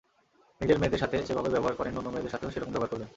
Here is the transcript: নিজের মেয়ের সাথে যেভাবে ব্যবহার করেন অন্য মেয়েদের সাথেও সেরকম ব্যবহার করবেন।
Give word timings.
নিজের 0.61 0.79
মেয়ের 0.79 1.01
সাথে 1.03 1.17
যেভাবে 1.27 1.49
ব্যবহার 1.49 1.75
করেন 1.75 1.93
অন্য 1.97 2.09
মেয়েদের 2.09 2.33
সাথেও 2.33 2.53
সেরকম 2.53 2.71
ব্যবহার 2.71 2.91
করবেন। 2.91 3.09